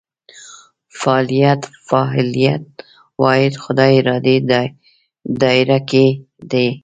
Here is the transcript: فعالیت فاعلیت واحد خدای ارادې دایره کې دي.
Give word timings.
فعالیت 1.01 1.61
فاعلیت 1.87 2.63
واحد 3.21 3.53
خدای 3.63 3.91
ارادې 3.99 4.35
دایره 5.41 5.79
کې 5.89 6.05
دي. 6.51 6.67